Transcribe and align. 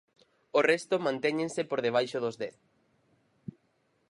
O 0.59 0.59
resto 0.71 1.03
mantéñense 1.07 1.61
por 1.69 1.79
debaixo 1.85 2.17
dos 2.23 2.35
dez. 2.41 2.55